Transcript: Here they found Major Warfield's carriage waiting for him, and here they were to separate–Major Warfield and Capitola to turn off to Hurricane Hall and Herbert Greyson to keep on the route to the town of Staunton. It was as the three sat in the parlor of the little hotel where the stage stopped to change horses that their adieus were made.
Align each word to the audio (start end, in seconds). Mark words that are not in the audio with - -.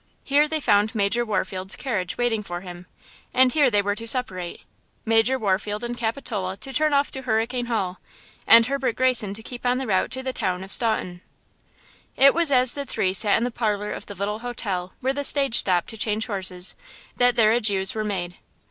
Here 0.23 0.47
they 0.47 0.59
found 0.59 0.95
Major 0.95 1.23
Warfield's 1.23 1.75
carriage 1.75 2.17
waiting 2.17 2.41
for 2.41 2.61
him, 2.61 2.87
and 3.35 3.53
here 3.53 3.69
they 3.69 3.83
were 3.83 3.93
to 3.93 4.07
separate–Major 4.07 5.37
Warfield 5.37 5.83
and 5.83 5.95
Capitola 5.95 6.57
to 6.57 6.73
turn 6.73 6.91
off 6.91 7.11
to 7.11 7.21
Hurricane 7.21 7.67
Hall 7.67 7.99
and 8.47 8.65
Herbert 8.65 8.95
Greyson 8.95 9.35
to 9.35 9.43
keep 9.43 9.63
on 9.63 9.77
the 9.77 9.85
route 9.85 10.09
to 10.13 10.23
the 10.23 10.33
town 10.33 10.63
of 10.63 10.71
Staunton. 10.71 11.21
It 12.17 12.33
was 12.33 12.51
as 12.51 12.73
the 12.73 12.83
three 12.83 13.13
sat 13.13 13.37
in 13.37 13.43
the 13.43 13.51
parlor 13.51 13.93
of 13.93 14.07
the 14.07 14.15
little 14.15 14.39
hotel 14.39 14.93
where 15.01 15.13
the 15.13 15.23
stage 15.23 15.59
stopped 15.59 15.89
to 15.89 15.97
change 15.99 16.25
horses 16.25 16.73
that 17.17 17.35
their 17.35 17.51
adieus 17.51 17.93
were 17.93 18.03
made. 18.03 18.39